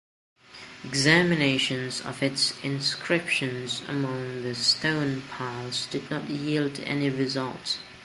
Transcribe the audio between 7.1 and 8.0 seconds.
results.